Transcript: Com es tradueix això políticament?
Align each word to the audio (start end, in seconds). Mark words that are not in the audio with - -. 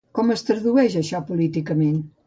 Com 0.19 0.31
es 0.35 0.43
tradueix 0.47 0.97
això 1.03 1.23
políticament? 1.31 1.99